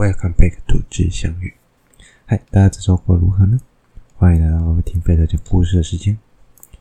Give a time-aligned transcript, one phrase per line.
[0.00, 1.52] Welcome back to 知相遇。
[2.24, 3.60] 嗨，大家这周过如何呢？
[4.16, 6.16] 欢迎来到听飞的讲故事的时间。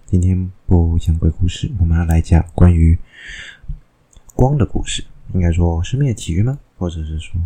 [0.06, 2.98] 今天不讲鬼故事，我们要来讲关于
[4.34, 5.04] 光的故事。
[5.34, 6.58] 应该说生命的起源吗？
[6.78, 7.38] 或者是说，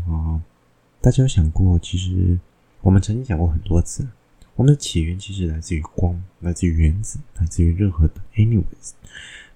[1.01, 2.37] 大家有想过，其实
[2.81, 4.07] 我们曾经讲过很多次，
[4.53, 8.91] 我们的起源其实来自于光，来自于原子，来自于任何的 anyways，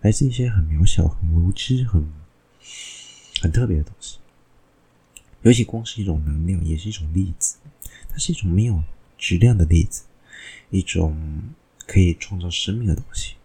[0.01, 2.11] 来自一些很渺小、很无知、很
[3.39, 4.17] 很特别的东西。
[5.43, 7.57] 尤其光是一种能量，也是一种粒子，
[8.09, 8.83] 它是一种没有
[9.17, 10.03] 质量的粒子，
[10.69, 11.43] 一种
[11.85, 13.35] 可以创造生命的东西。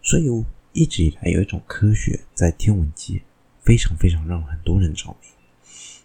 [0.00, 0.26] 所以
[0.72, 3.22] 一直以来有一种科学在天文界
[3.60, 5.28] 非常非常让很多人着迷，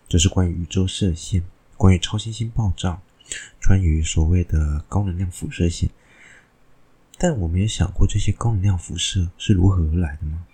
[0.08, 1.44] 就是关于宇宙射线、
[1.78, 3.02] 关于超新星爆炸、
[3.66, 5.90] 关于所谓的高能量辐射线。
[7.18, 10.46] 但我们也想过，这些高能量辐射是如何而来的吗？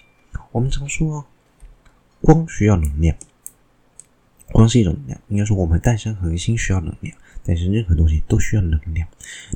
[0.52, 1.26] 我们常说，
[2.22, 3.18] 光需要能量。
[4.54, 9.08] 光是一种能量，应该说我们诞生恒星需要能量，诞生任何东西都需要能量。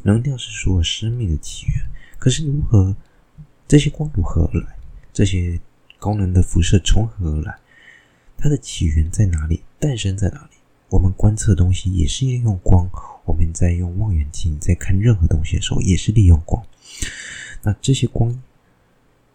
[0.04, 1.86] 能量是所有生命的起源。
[2.18, 2.96] 可是如何
[3.68, 4.76] 这些光如何而来？
[5.14, 5.60] 这些
[6.00, 7.56] 高能的辐射从何而来？
[8.38, 9.62] 它的起源在哪里？
[9.80, 10.58] 诞生在哪里？
[10.90, 12.90] 我们观测东西也是利用光。
[13.26, 16.66] 我们在用望远镜在看任何东西的时候，也是利用光。
[17.62, 18.42] 那这些光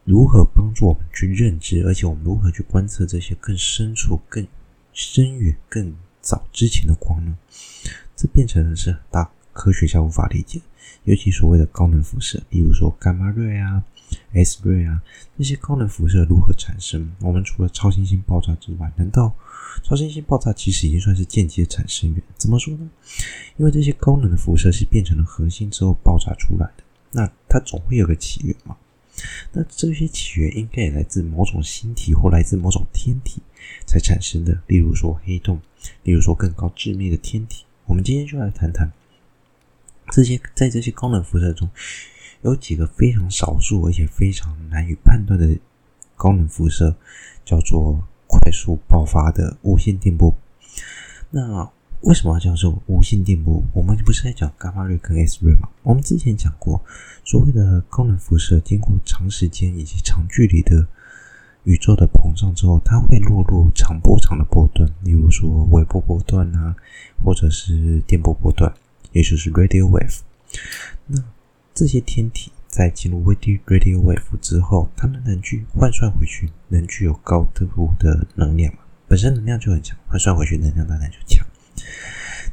[0.04, 1.84] 如何帮助我们去认知？
[1.84, 4.44] 而且我们如何去观测这些更深处、更
[4.92, 7.36] 深远、更早之前的光呢？
[8.14, 10.60] 这变成的是大科学家无法理解，
[11.04, 13.82] 尤其所谓的高能辐射，比如说伽马瑞啊、
[14.32, 15.02] S 瑞啊，
[15.36, 17.10] 这些高能辐射如何产生？
[17.20, 19.34] 我们除了超新星爆炸之外，难道
[19.82, 22.22] 超新星爆炸其实已经算是间接产生源？
[22.36, 22.88] 怎么说呢？
[23.56, 28.76] 因为这些高能的辐射是变成了恒星之后爆炸出来的，那它总会有个起源嘛。
[29.50, 33.42] 那这些起源应该也来自某种星体或来自某种天体
[33.86, 35.60] 才产生的，例如说黑洞，
[36.04, 37.64] 例如说更高致密的天体。
[37.86, 38.90] 我们今天就来谈谈
[40.10, 41.68] 这些在这些高能辐射中
[42.42, 45.58] 有几个非常少数而且非常难以判断的
[46.16, 46.96] 高能辐射，
[47.44, 50.34] 叫做快速爆发的无线电波。
[51.30, 51.70] 那
[52.02, 53.62] 为什么要叫做无线电波？
[53.72, 55.68] 我们不是在讲伽马瑞跟 X 瑞吗？
[55.82, 56.82] 我们之前讲过，
[57.24, 60.84] 所谓的高能辐射，经过长时间以及长距离的
[61.62, 66.74] 宇宙的膨胀之后，它会落入长波长的波段，例如说微波波段啊，
[67.24, 68.74] 或者是电波波段，
[69.12, 70.18] 也就是 radio wave。
[71.06, 71.22] 那
[71.72, 78.80] 这些天体在进入 radio radio wave 之后，它们能去换算回去，能具有高度的能量嘛？
[79.06, 81.46] 本身能量就很强，换算回去能量当然就强。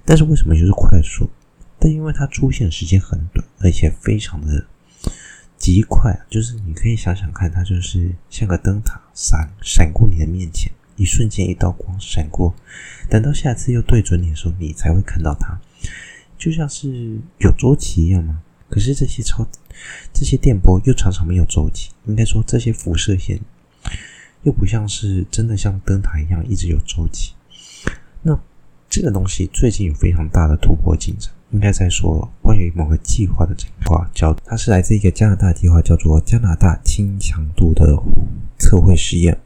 [0.06, 1.30] 但是为什么就是快速？
[1.82, 4.66] 但因为它出现时间很短，而且非常的
[5.58, 12.54] 极快，就是你可以想想看，它就是像个灯塔闪闪过你的面前，一瞬间一道光闪过，
[13.10, 15.58] 等到下次又对准你的时候，你才会看到它，
[16.38, 18.42] 就像是有周期一样嘛。
[18.70, 19.48] 可是这些超
[20.14, 23.40] 这些电波又常常没有周期，应该说这些辐射线
[24.44, 27.34] 又不像是真的像灯塔一样一直有周期。
[28.24, 28.38] 那。
[28.90, 37.96] 这个东西最近有非常大的突破进展，应该在说关于某个计划的计划，叫它是来自一个加拿大计划，叫做加拿大氢强度的
[38.58, 39.38] 测绘实验，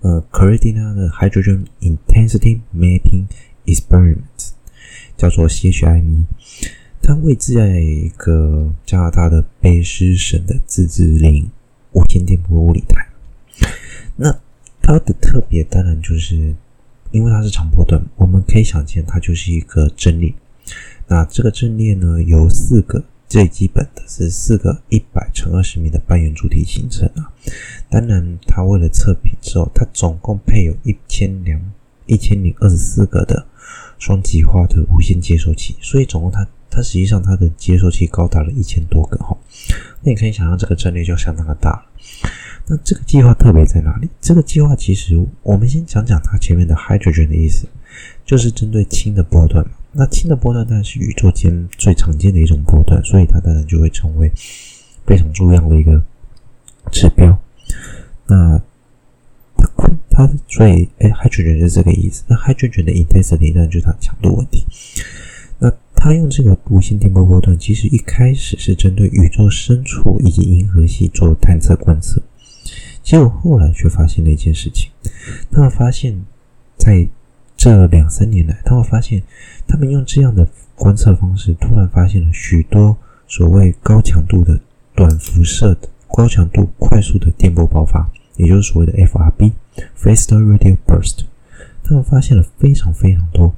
[0.00, 3.26] 呃，Cardinal Hydrogen Intensity Mapping
[3.64, 4.50] Experiment，
[5.16, 6.24] 叫做 CHIME，
[7.00, 11.48] 它位置在一个加拿大的卑诗省的自治领
[11.92, 13.06] 无线电波物理台。
[14.16, 14.36] 那
[14.82, 16.56] 它的特别当然就是。
[17.14, 20.34] 因为它是长波段，我们可以想见它就是一个阵列。
[21.06, 27.30] 那这个阵列呢，由四个最基本的是四个一百乘二十米的半圆柱体形成啊。
[27.88, 31.60] 当然，它为了测评之后，它总共配有一千两
[32.06, 33.46] 一千零二十四个的
[34.00, 39.36] 双极化的无线接收器，所以总共它它实际上它的接收器高达了一千多个哈。
[40.02, 41.86] 那你可以想象这个阵列就相当的大。
[42.66, 44.08] 那这个计划特别在哪里？
[44.20, 47.66] 这个计划其实，我们先讲讲它前面的 hydrogen 的意思，
[48.24, 49.72] 就是针对氢的波段嘛。
[49.92, 54.30] 那氢的波段当然是宇宙间最常见的一种波段，所以它当然就会成为
[55.06, 56.02] 非常重要的一个
[56.90, 57.38] 指标。
[58.26, 58.58] 那
[59.76, 62.24] 它它所以哎，hydrogen 是这个意思。
[62.28, 64.64] 那 hydrogen 的 intensity 当然就是它强度问题。
[65.58, 72.22] 那它用这个无线电波波段，其实一开始是针对宇宙深处以及银河系做探测观测。
[73.04, 74.90] 结果后来却发现了一件事情，
[75.52, 76.24] 他们发现，
[76.78, 77.06] 在
[77.54, 79.22] 这两三年来，他们发现，
[79.68, 82.96] 他们用这样的观测方式，突然发现了许多
[83.28, 84.58] 所谓高强度的
[84.94, 91.24] 短辐射的高强度快速的电波爆发，也就是所谓的 FRB（Faster Radio Burst）。
[91.82, 93.54] 他们发现了非常非常多，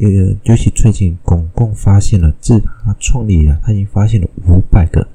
[0.00, 5.08] 呃，尤其最近总共发现了，自他创立以来，他已经发现了五百个，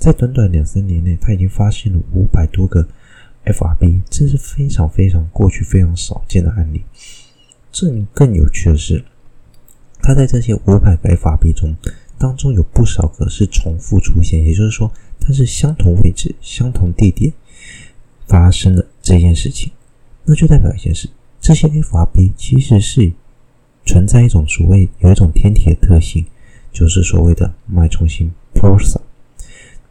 [0.00, 2.88] 在短短两三年内，他已经发现了五百多个
[3.44, 6.82] FRB，这是非常非常过去非常少见的案例。
[7.70, 9.04] 这更有趣的是，
[10.00, 11.76] 他在这些五百个 FRB 中，
[12.16, 17.30] 当中有不少个是重复出现，也就是说，它是相同位置、相同地点
[18.26, 19.70] 发生的这件事情，
[20.24, 21.10] 那就代表一件事。
[21.42, 23.12] 这些 FRB 其实是
[23.84, 26.24] 存在一种所谓有一种天体的特性，
[26.72, 29.02] 就是所谓的脉冲星 pulsar。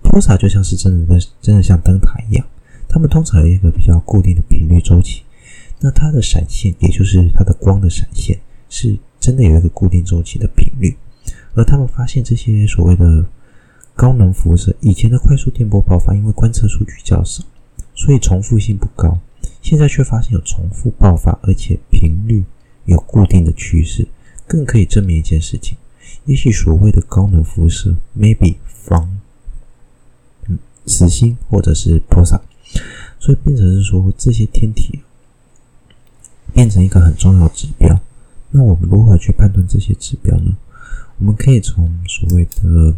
[0.10, 2.46] 波长就像是真的真的像灯塔一样，
[2.88, 5.22] 它们通常有一个比较固定的频率周期。
[5.80, 8.40] 那它的闪现，也就是它的光的闪现，
[8.70, 10.98] 是真的有一个固定周期的频率。
[11.54, 13.24] 而他们发现这些所谓的
[13.94, 17.44] 高能辐射，以前的快速电波爆发，因为观测数据较少，
[17.94, 19.20] 所以重复性不高。
[19.62, 22.44] 现在却发现有重复爆发，而且频率
[22.86, 24.08] 有固定的趋势，
[24.48, 25.78] 更可以证明一件事情：
[26.26, 29.19] 也许所谓的高能辐射，maybe 防
[30.90, 32.42] 死星或者是菩萨
[33.20, 35.00] 所以变成是说这些天体
[36.54, 38.02] 变成一个很重要的指标。
[38.52, 40.58] 那我们如何去判断这些指标呢？
[41.20, 42.96] 我们可以从所谓的，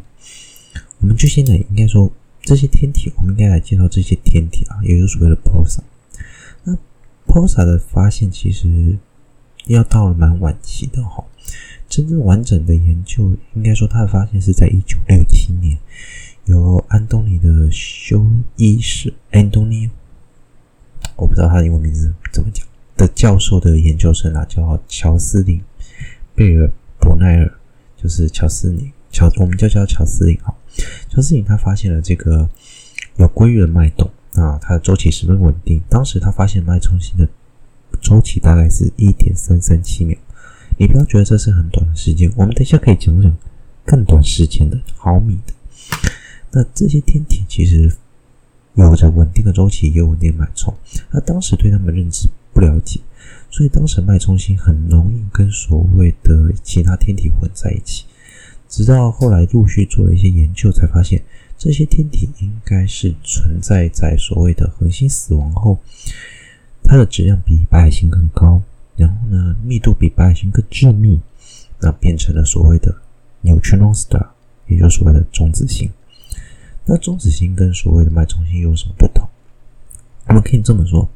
[0.99, 2.09] 我们就现在应该说
[2.41, 5.83] 这些天体，我们应该来介绍这些天体啊，也就是所谓的菩萨。
[6.63, 6.77] 那
[7.25, 8.97] 菩萨的发现其实
[9.65, 11.23] 要到了蛮晚期的哈，
[11.89, 15.77] 真正完整的研究应该说它的发现是在一九六七年，
[16.45, 19.89] 由安东尼的修伊士 Anthony，
[21.15, 22.65] 我不知道他的英文名字怎么讲
[22.97, 25.61] 的教授的研究生啊，叫乔斯林
[26.35, 27.53] 贝尔伯奈尔，
[27.95, 30.53] 就是乔斯林乔，我们就叫乔斯林啊。
[31.09, 32.49] 乔斯林他发现了这个
[33.17, 34.09] 有规律的脉动。
[34.35, 35.83] 啊，它的周期十分稳定。
[35.89, 37.27] 当时他发现脉冲星的
[37.99, 40.17] 周期大概是一点三三七秒。
[40.77, 43.35] 你不要觉得这是很短的时间，我们等一下可以讲讲
[43.85, 45.53] 更短时间的毫米的。
[46.51, 47.91] 那这些天体其实
[48.75, 50.73] 有着稳定的周期，也有稳定脉冲。
[51.11, 52.99] 那当时对他们认知不了解，
[53.49, 58.05] 所以当时脉冲星很容易跟所谓的其他天体混在一起。
[58.67, 61.21] 直到后来陆续做了一些研究，才发现。
[61.57, 65.77] 这些天体应该是存在在所谓的恒星死亡后，
[66.81, 68.59] 它的质量比白矮星更高，
[68.95, 71.19] 然后呢，密度比白矮星更致密，
[71.79, 72.91] 那变成了所谓的
[73.43, 74.29] neutron star，
[74.65, 75.87] 也就是所谓的中子星。
[76.85, 79.27] 那中子星跟所谓的脉冲星有什么不同？
[80.27, 81.07] 我们可以这么说，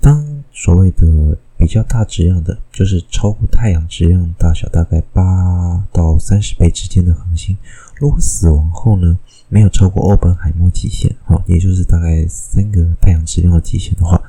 [0.00, 7.56] 当所谓的比较大质量的，就是超过太阳质量大小大概八到三十倍之间的恒星，
[7.96, 9.18] 如果死亡后呢，
[9.48, 14.20] 没有超过欧本海默极限，哈，也就是大概三个太阳质量的极限的话，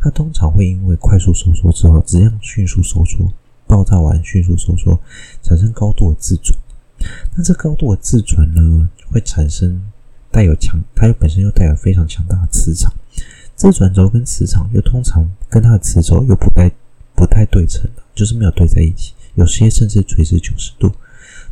[0.00, 3.32] 它通常会因为快速收缩之后，质量迅速收缩，
[3.66, 5.00] 爆炸完迅速收缩，
[5.42, 6.58] 产生高度的自转。
[7.36, 9.80] 那这高度的自转呢，会产生
[10.30, 12.92] 带有强，它又本身又带有非常强大的磁场。
[13.54, 16.70] 自转轴跟磁场又通常跟它的磁轴又不太
[17.14, 20.92] 不太对称的，就是没有对在一起，有些甚至垂直九十度。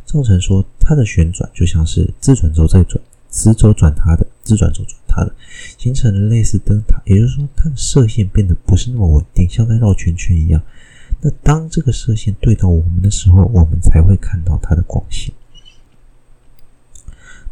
[0.05, 5.35] 造成说它的旋转就像是自转轴在转，磁轴转它的，自转轴转它的，
[5.77, 7.01] 形成了类似灯塔。
[7.05, 10.61] 也就是说，它的射线变得不是那么稳定，像在绕圈圈一样。
[11.21, 15.33] 那当这个射线对到我们的时候，我们才会看到它的光线。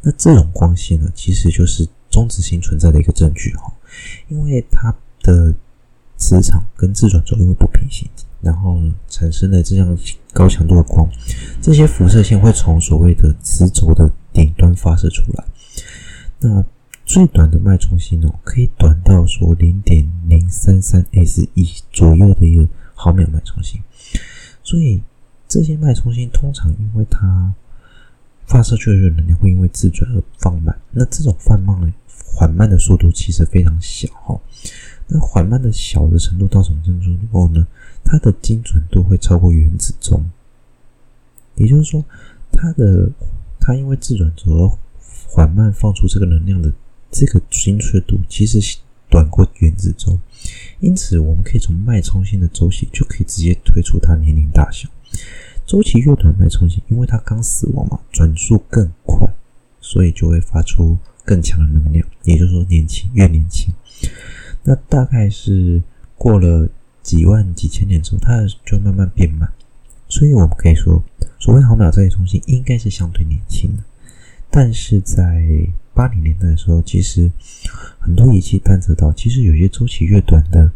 [0.02, 3.74] 那这种光线呢，其实就是中子星存在的一个证据哈，
[4.30, 5.54] 因为它的
[6.18, 8.08] 磁场跟自转轴因为不平行。
[8.42, 9.98] 然后产生了这样
[10.32, 11.10] 高强度的光，
[11.60, 15.44] 这些辐射线会从所谓的磁轴的顶端发射出来。
[16.42, 16.64] 那
[17.08, 23.80] 最短的脉冲星哦，可以短到说零点零三三 s e 左右的一个毫秒脉冲星。
[24.64, 25.04] 所以
[25.48, 27.54] 这些脉冲星通常因为它
[28.48, 30.76] 发射出去的能量会因为自转而放慢。
[30.92, 34.42] 那这种放慢呢，缓慢的速度其实非常小哈。
[35.08, 37.68] 那缓慢的小的程度到什么程度之后呢？
[38.04, 40.24] 它的精准度会超过原子钟，
[41.56, 42.06] 也就是说，
[42.52, 43.12] 它的
[43.60, 44.78] 它因为自转轴
[45.28, 46.72] 缓慢放出这个能量的
[47.10, 48.62] 这个精确度，其实
[49.16, 50.20] 短过原子钟。
[50.82, 54.90] 因此，我们可以从脉冲星的周期就可以直接推出它年龄大小。
[55.66, 59.26] 周期越短，脉冲星因为它刚死亡嘛，转速更快，
[59.80, 62.06] 所以就会发出更强的能量。
[62.24, 63.74] 也就是说，年轻越年轻，
[64.64, 65.82] 那大概是
[66.18, 66.68] 过了。
[67.06, 69.48] 几万几千年之后，它就慢慢变慢，
[70.10, 71.04] 所以我们可以说，
[71.38, 73.84] 所谓毫秒这些中心应该是相对年轻的。
[74.50, 75.46] 但是在
[75.96, 77.32] 八零年代的时候，其实
[77.98, 80.70] 很多仪器探测到，其实有些周期越短的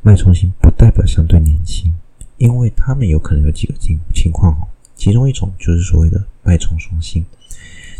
[0.00, 1.92] 脉冲星不代表相对年轻，
[2.38, 4.68] 因为它们有可能有几个情情况哦。
[4.94, 7.24] 其中一种就是所谓的脉冲双星，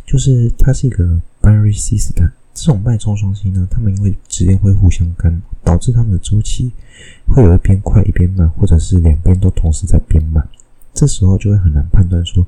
[0.06, 2.30] 就是它是一个 binary system。
[2.54, 6.70] 这种脉冲双星呢，它们因为质量会互相干扰，导致它们的周期
[7.26, 10.46] 会有一边快一边慢，或者是两边都同时在变慢。
[10.92, 12.46] 这时候就会很难判断说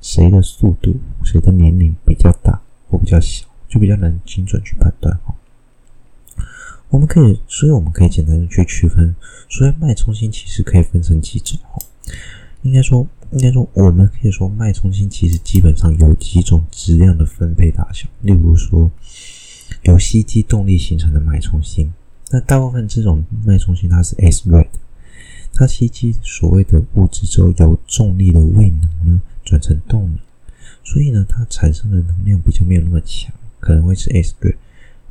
[0.00, 2.60] 谁的速度、谁的年龄比较大
[2.92, 5.34] 或比较小，就比较难精准去判断哈。
[6.90, 9.16] 我们可以，所以我们可以简单的去区分，
[9.48, 11.82] 所以脉冲星其实可以分成几种哈。
[12.60, 18.90] 应该说，应该说，我们可以说脉冲星其实基本上有几种质量的分配大小，例如说
[19.84, 21.90] 由吸积动力形成的脉冲星，
[22.30, 24.68] 那大部分这种脉冲星它是 S red，
[25.54, 30.18] 它吸积所谓的物质之后，由重力的位能呢转成动能，
[30.84, 34.56] 所以呢，它产生的能量比较没有那么强，可能会是 S-ray。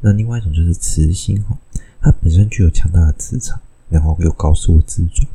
[0.02, 1.58] 那另外一种就是磁星哈，
[2.02, 3.60] 它本身具有强大的磁场，
[3.90, 5.28] 然后有高速的自转。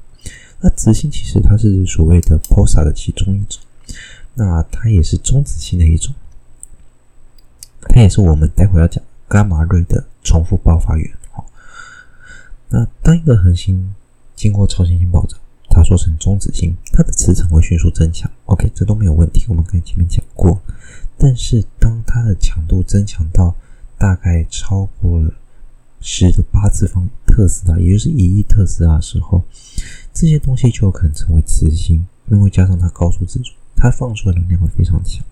[0.60, 3.62] 那磁星其实它是所谓的 pulsar 的其中一种，
[4.34, 6.14] 那它也是中子星的一种，
[7.82, 11.44] 它也是我们待会要讲伽马瑞的重复爆发源哈。
[12.70, 13.94] 那当一个恒星
[14.34, 15.36] 经过超新星爆炸，
[15.86, 18.28] 它缩成中子星，它的磁场会迅速增强。
[18.46, 20.60] OK，这都没有问题，我们刚才前面讲过。
[21.16, 23.54] 但是当它的强度增强到
[23.96, 25.32] 大概超过了
[26.00, 29.44] 十的八次方特斯拉，也就是一亿特斯拉的时候，
[30.12, 35.24] 这些东西就有可能成为磁星，因为加上它高速自转，它放出的能量会非常强。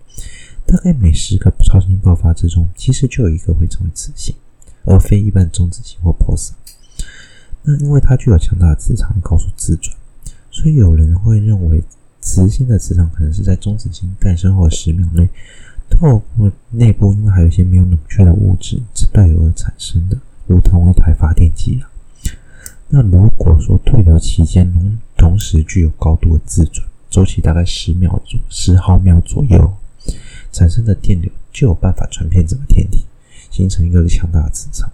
[0.65, 4.33] 大概每十个超新星爆发之中，其实就有一个会成为磁星，
[4.85, 6.53] 而非一般中子星或 pulsar。
[7.63, 9.95] 那因为它具有强大的磁场，高速自转，
[10.55, 11.83] 所以有人会认为
[12.21, 15.27] 磁星的磁场可能是在中子星诞生后十秒内，
[15.89, 18.81] 透过内部因为还有一些没有冷却的物质
[19.11, 21.91] 带有而产生的，如同一台发电机啊。
[22.87, 29.73] 那如果说对流期间同同时具有高度的自转，周期大概十秒左十毫秒左右，
[30.53, 33.03] 产生的电流就有办法传遍整个天体，
[33.51, 34.89] 形成一个强大的磁场。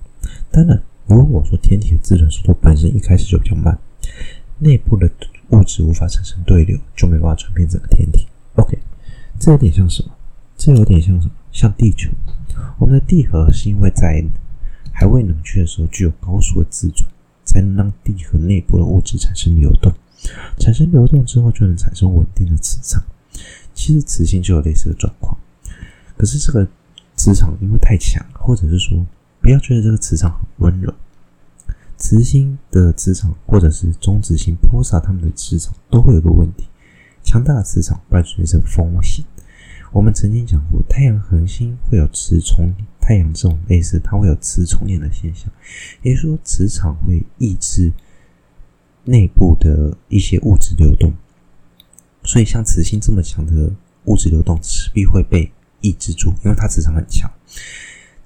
[0.49, 0.81] 当然。
[1.07, 3.77] 如果说天体的自转速度本身一开始就比较慢，
[4.59, 5.09] 内部的
[5.51, 8.27] 物质无法产生对流，就没办法传遍整个天体。
[8.55, 8.77] OK，
[9.39, 10.11] 这有点像什么？
[10.57, 11.33] 这有点像什么？
[11.51, 12.09] 像地球，
[12.79, 14.23] 我们的地核是因为在
[14.91, 17.09] 还未冷却的时候具有高速的自转，
[17.45, 19.93] 才能让地核内部的物质产生流动，
[20.57, 23.03] 产生流动之后就能产生稳定的磁场。
[23.73, 25.37] 其实磁性就有类似的状况，
[26.17, 26.67] 可是这个
[27.15, 29.05] 磁场因为太强，或者是说。
[29.43, 30.93] 不要觉得这个磁场很温柔，
[32.01, 36.65] 磁星的磁场或者是中子星、波霎它们的磁场都会有个问题：
[37.23, 39.23] 强大的磁场伴随着风险。
[39.93, 45.47] 我们曾经讲过，太阳恒星会有磁重，太阳这种类似，它会有磁重叠的现象，
[46.01, 47.93] 也就是说，磁场会抑制
[49.03, 51.13] 内部的一些物质流动。
[52.23, 53.71] 所以，像磁星这么强的
[54.05, 57.29] 物质流动，势必会被抑制住，因为它磁场很强。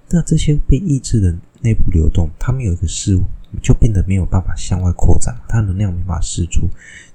[0.09, 3.23] 那这些被抑制的内部流动，它们有一个事物，
[3.61, 6.69] 就变得没有办法向外扩展，它能量没法释出，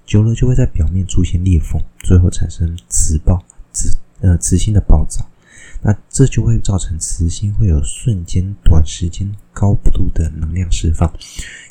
[0.05, 3.43] 久了就会在表面出现裂缝，最后产生磁爆、
[3.73, 5.25] 磁呃磁星的爆炸。
[5.83, 11.11] 那这就会造成磁星会有瞬间、短时间高度的能量释放，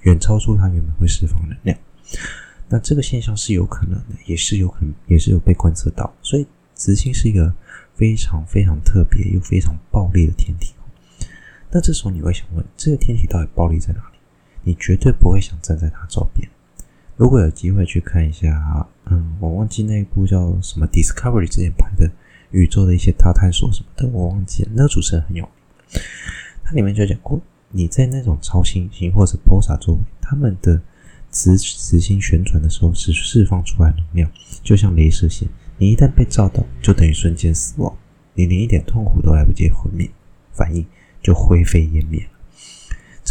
[0.01, 1.77] 远超出它原本会释放能量。
[2.67, 6.11] 那这个现象是有可能的，也是有可能，也是有被观测到。
[6.23, 7.53] 所以磁星是一个
[7.93, 10.73] 非常非常特别又非常暴力的天体。
[11.71, 14.18] 那这时候你会想问，这个天体到底暴力在哪里？
[14.63, 16.49] 你绝对不会想站在他周边。
[17.15, 22.09] 如果有机会去看一下，嗯，我忘记那一部叫什么 Discovery 之前拍的
[22.51, 24.71] 宇宙的一些大探索什么的，我忘记了。
[24.73, 26.01] 那个主持人很有名，
[26.63, 30.81] 它里面就讲过，你在那种超新星或者爆炸周围，它们的
[31.29, 34.31] 磁磁星旋转的时候是释放出来能量，
[34.63, 35.47] 就像镭射线，
[35.77, 37.95] 你一旦被照到，就等于瞬间死亡，
[38.33, 40.09] 你连一点痛苦都来不及毁灭
[40.53, 40.85] 反应。
[41.21, 42.38] 就灰飞烟灭了。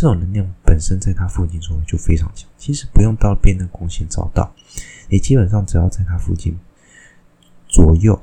[0.01, 4.55] 这种能量本身在它附近周围就非常强，其实不用到被那光线照到，
[5.09, 6.57] 你基本上只要在它附近
[7.67, 8.17] 左右，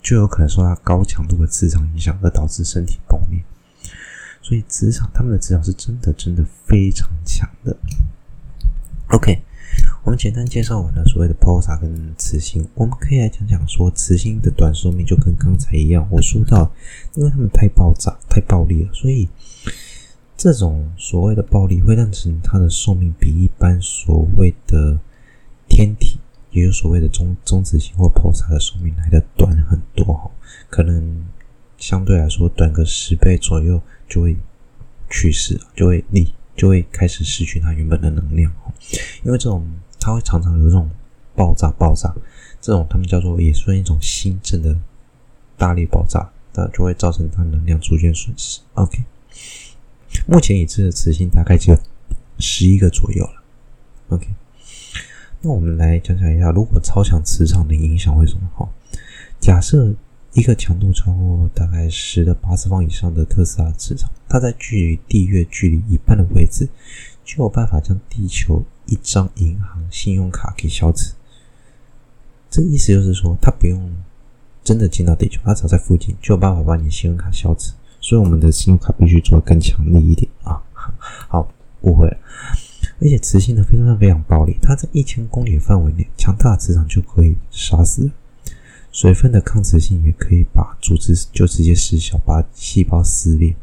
[0.00, 3.44] 就有可能受到高强度的磁场影响而导致身体崩裂。
[4.40, 7.76] 所以磁场，他们的磁场是真的真的非常强的。
[9.08, 9.42] OK。
[10.04, 16.08] 我们简单介绍完了所谓的抛撒跟磁星，我们可以来讲讲说磁星的短寿命就跟刚才一样。
[16.10, 16.72] 我说到，
[17.14, 19.28] 因为他们太爆炸、太暴力了，所以
[20.38, 24.96] 这种所谓的暴力会让成它的寿命比一般所谓的
[25.68, 26.20] 天体，
[26.52, 30.30] 也有所谓的中中子星或 pulsar 的寿命来的短很多哈，
[30.70, 31.26] 可能
[31.76, 34.36] 相对来说短个十倍左右就会
[35.10, 38.52] 去世，就会离就会开始失去它原本的能量。
[39.24, 39.68] 因为这种
[39.98, 40.88] 它会常常有这种
[41.34, 42.14] 爆炸、爆炸，
[42.60, 44.78] 这种他们叫做也算一种心震的
[45.56, 48.60] 大力爆炸，那就会造成它能量出现损失。
[48.74, 49.02] OK，
[50.26, 51.78] 目前已知的磁性大概只有
[52.38, 53.42] 十一个左右了。
[54.08, 54.26] OK，
[55.40, 58.48] 那我们来讲讲一下，如果超强磁场的影响会怎么？
[58.54, 58.68] 哈，
[59.40, 59.94] 假设。
[60.34, 66.68] 一个强度超过大概十的八次方以上的特斯拉磁场，它在距离地月距离一半的位置，
[67.24, 71.14] 就有办法将地球一张银行信用卡给消磁。
[72.50, 73.90] 这意思就是说，它不用
[74.62, 77.72] 真的进到地球，它只要在附近，就有办法把你信用卡消磁。
[78.08, 80.58] 所以，我们的信用卡必须做得更强力一点啊！
[81.28, 81.46] 好，
[81.82, 82.16] 误会了。
[83.02, 88.10] 而且，磁性呢非常非常暴力，它在一千公里范围内，强大的磁场就可以杀死。
[88.90, 93.54] 水分的抗磁性也可以把组织就直接失效，把细胞撕裂。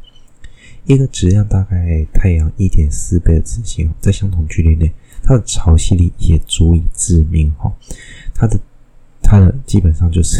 [0.86, 7.52] 一个质量大概太阳一点四倍的磁性，在相同距离内，它的潮汐力也足以致命。
[7.58, 7.74] 哈，
[8.36, 8.60] 它的
[9.24, 10.38] 它的基本上就是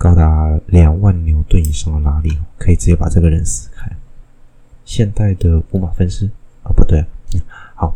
[0.00, 3.86] 高达两万牛顿以上的拉力，可以直接把这个人撕开。
[4.82, 6.24] 现代的五马分尸
[6.62, 7.04] 啊，不对，
[7.74, 7.94] 好。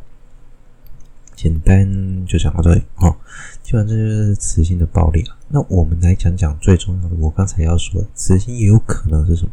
[1.35, 3.17] 简单就讲到这里哦，
[3.63, 5.35] 基本上这就是磁性的暴力了。
[5.49, 9.53] 那我们来讲讲最重要的，我刚才要说的，磁性也有可能是什么？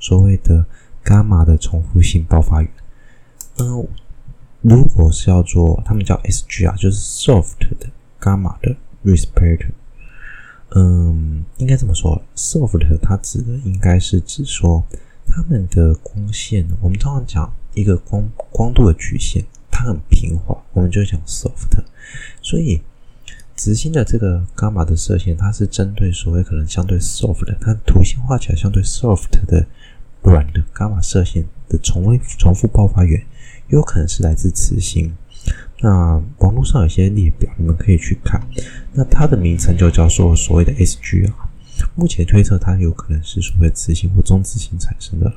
[0.00, 0.66] 所谓的
[1.04, 2.70] 伽马的重复性爆发源。
[3.58, 3.86] 嗯，
[4.60, 7.86] 如果是要做，他们叫 SG 啊，就是 soft 的
[8.20, 9.70] 伽马的 respirator。
[10.74, 14.82] 嗯，应该这么说，soft 它指的应该是指说
[15.26, 19.44] 它们的光线，我们通常讲一个光光度的曲线。
[19.74, 21.82] 它很平滑，我们就讲 soft。
[22.42, 22.82] 所以，
[23.56, 29.66] 磁性的这个伽马的射线，它是针对所谓可能相对 soft 的，它图形画起来相对 soft 的
[30.22, 33.24] 软的伽马射线的重重复爆发源，
[33.68, 35.16] 有可能是来自磁性。
[35.82, 38.40] 那网络上有些列表，你们可以去看。
[38.94, 41.30] 那它的名称就叫做所谓的 SGR。
[41.94, 45.34] 目前推测它有可能是所谓磁性或中磁性产生的了。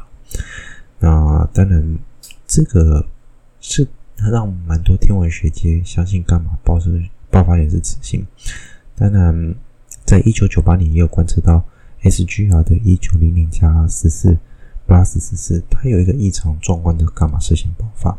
[1.00, 1.98] 那当然，
[2.48, 3.06] 这个
[3.60, 3.86] 是。
[4.18, 6.90] 它让蛮多天文学界相信伽马爆射
[7.30, 8.26] 爆发源是磁性。
[8.96, 9.54] 当然，
[10.06, 11.62] 在一九九八年也有观测到
[12.02, 14.38] SGR 的一九零零加十四
[14.88, 18.18] plus 十四，它有一个异常壮观的伽马射线爆发。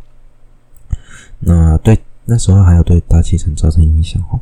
[1.38, 4.38] 那对那时候还有对大气层造成影响哈。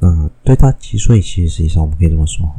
[0.00, 2.52] 那对大气，所以其实实际上我们可以这么说，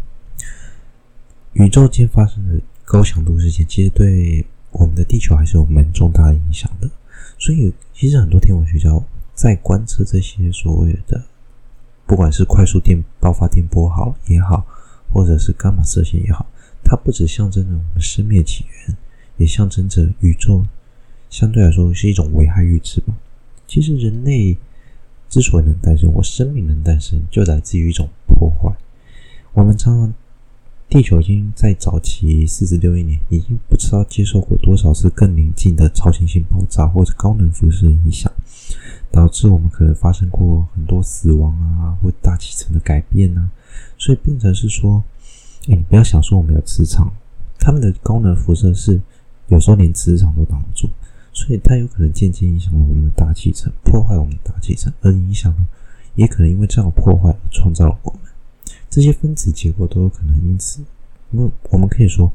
[1.53, 6.89] 宇宙间发生的高强度事件，其实对我们的地球还是有蛮重大的影响的。
[7.37, 8.89] 所以，其实很多天文学家
[9.33, 11.21] 在观测这些所谓的，
[12.05, 14.65] 不管是快速电爆发电波好也好，
[15.11, 16.45] 或者是伽马射线也好，
[16.83, 18.97] 它不只象征着我们生命起源，
[19.37, 20.63] 也象征着宇宙
[21.29, 23.13] 相对来说是一种危害预知吧。
[23.67, 24.57] 其实，人类
[25.29, 28.75] 之所以能诞生，或生命能诞生，就来自于一种破坏。
[29.53, 30.13] 我们常常。
[30.87, 38.31] 地球已经在早期四十六亿年，已经不知道接受过多少次更临近的超新星爆炸或者高能辐射影响，
[39.11, 43.49] 导致我们可能发生过很多死亡啊，或大气层的改变啊，
[43.97, 45.03] 所以变成是说，
[45.67, 47.11] 哎，你不要想说我们有磁场，
[47.57, 49.01] 他们的高能辐射是
[49.47, 50.87] 有时候连磁场都挡不住，
[51.35, 55.67] 所以它有可能间接影响了我们的大气层，破坏我们的大气层，而影响了，
[56.15, 58.21] 也可能因为这样破坏而创造了我们。
[58.89, 60.81] 这些分子结构都有可能因此，
[61.31, 62.31] 因为我们可以说，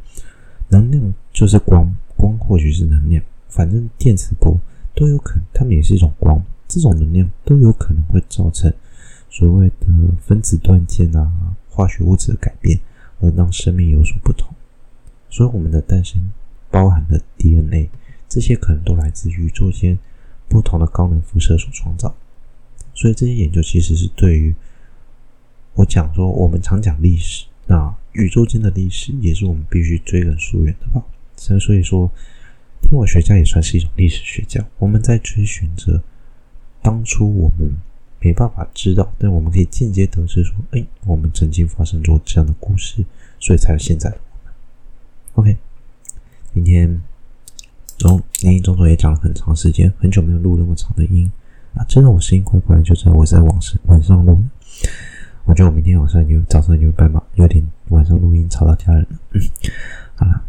[0.68, 4.60] 能量就是光，光或许是能量，反正电磁波
[4.94, 8.70] 都有可能，它们也是一种光，这种能量都有可能会造成
[9.30, 9.86] 所谓的
[10.20, 12.78] 分子断键啊，化学物质的改变，
[13.20, 14.54] 而让生命有所不同。
[15.30, 16.20] 所以我们的诞生
[16.70, 17.88] 包含了 DNA，
[18.30, 19.98] 这些可能都来自宇宙间
[20.48, 22.16] 不同的高能辐射所创造。
[22.94, 24.54] 所以这些研究其实是对于。
[25.74, 31.02] 我讲说，我们常讲历史，那宇宙间的历史也是我们必须追根溯源的吧。
[31.36, 32.10] 所以说，
[32.82, 34.62] 天文学家也算是一种历史学家。
[34.78, 36.02] 我们在追寻着
[36.82, 37.72] 当初我们
[38.18, 43.04] 没办法知道，但我们可以间接得知说，哎，我们曾经发生过这样的故事，
[43.38, 44.18] 所以才有现在的
[45.34, 45.54] 我们。
[45.54, 45.56] OK，
[46.52, 47.00] 今天
[48.00, 51.30] 中林林总总也讲了很长时间，很久没有录那么长的音
[51.74, 54.42] 啊，真的我声音怪怪的，就知道我在晚上晚上录。
[55.44, 59.08] 我觉得我明天晚上就早上就拜嘛，有点晚上录音吵到家人了。
[59.32, 59.40] 嗯，
[60.16, 60.42] 好了，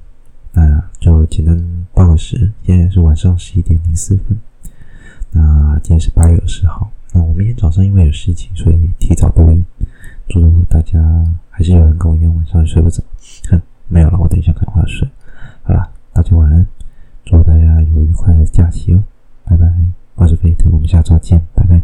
[0.53, 4.39] 那就简单报个时，现在是晚上十一点零四分。
[5.31, 9.65] 那今天是八月二十号，那我明天早上因为有事情，所以提早录音。
[10.29, 10.97] 祝大家
[11.49, 13.03] 还是有人跟我一样晚上睡不着。
[13.49, 15.05] 哼，没有了，我等一下赶快睡。
[15.63, 16.65] 好了，大家晚安，
[17.23, 19.03] 祝大家有愉快的假期哦，
[19.45, 19.71] 拜拜。
[20.15, 21.81] 我是飞腾，我们下周见，拜拜。